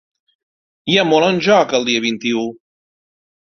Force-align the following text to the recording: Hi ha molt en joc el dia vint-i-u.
Hi 0.93 0.97
ha 1.01 1.03
molt 1.09 1.27
en 1.27 1.37
joc 1.49 1.77
el 1.81 1.87
dia 1.91 2.05
vint-i-u. 2.09 2.49